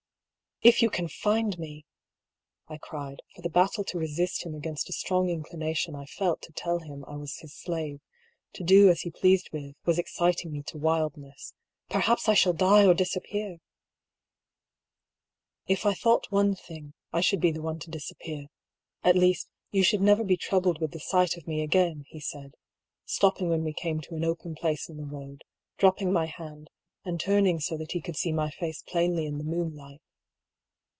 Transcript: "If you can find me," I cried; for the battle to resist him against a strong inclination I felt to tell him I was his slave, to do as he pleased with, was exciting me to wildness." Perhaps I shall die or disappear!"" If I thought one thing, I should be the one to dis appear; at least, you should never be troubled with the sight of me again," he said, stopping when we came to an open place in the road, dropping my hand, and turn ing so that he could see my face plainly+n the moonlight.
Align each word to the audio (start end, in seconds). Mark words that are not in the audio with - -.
"If 0.71 0.83
you 0.83 0.91
can 0.91 1.07
find 1.07 1.57
me," 1.57 1.85
I 2.67 2.77
cried; 2.77 3.23
for 3.35 3.41
the 3.41 3.49
battle 3.49 3.83
to 3.85 3.97
resist 3.97 4.43
him 4.45 4.53
against 4.53 4.87
a 4.89 4.93
strong 4.93 5.27
inclination 5.27 5.95
I 5.95 6.05
felt 6.05 6.43
to 6.43 6.51
tell 6.53 6.77
him 6.81 7.03
I 7.07 7.15
was 7.15 7.35
his 7.37 7.51
slave, 7.55 7.99
to 8.53 8.63
do 8.63 8.87
as 8.89 9.01
he 9.01 9.09
pleased 9.09 9.49
with, 9.51 9.73
was 9.85 9.97
exciting 9.97 10.51
me 10.51 10.61
to 10.67 10.77
wildness." 10.77 11.55
Perhaps 11.89 12.29
I 12.29 12.35
shall 12.35 12.53
die 12.53 12.85
or 12.85 12.93
disappear!"" 12.93 13.57
If 15.67 15.83
I 15.83 15.95
thought 15.95 16.31
one 16.31 16.53
thing, 16.53 16.93
I 17.11 17.21
should 17.21 17.41
be 17.41 17.51
the 17.51 17.63
one 17.63 17.79
to 17.79 17.89
dis 17.89 18.11
appear; 18.11 18.45
at 19.03 19.15
least, 19.15 19.49
you 19.71 19.81
should 19.81 20.01
never 20.01 20.23
be 20.23 20.37
troubled 20.37 20.79
with 20.79 20.91
the 20.91 20.99
sight 20.99 21.37
of 21.37 21.47
me 21.47 21.63
again," 21.63 22.03
he 22.09 22.19
said, 22.19 22.53
stopping 23.03 23.49
when 23.49 23.63
we 23.63 23.73
came 23.73 23.99
to 24.01 24.13
an 24.15 24.23
open 24.23 24.53
place 24.53 24.89
in 24.89 24.97
the 24.97 25.07
road, 25.07 25.43
dropping 25.79 26.13
my 26.13 26.27
hand, 26.27 26.69
and 27.03 27.19
turn 27.19 27.47
ing 27.47 27.59
so 27.59 27.77
that 27.77 27.93
he 27.93 27.99
could 27.99 28.15
see 28.15 28.31
my 28.31 28.51
face 28.51 28.83
plainly+n 28.83 29.39
the 29.39 29.43
moonlight. 29.43 30.01